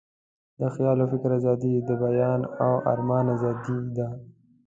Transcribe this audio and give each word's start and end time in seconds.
د 0.59 0.61
خیال 0.75 0.97
او 1.01 1.07
فکر 1.13 1.29
آزادي، 1.39 1.73
د 1.79 1.89
بیان 2.03 2.41
او 2.65 2.71
آرمان 2.91 3.25
آزادي 3.35 3.77
ده. 3.97 4.07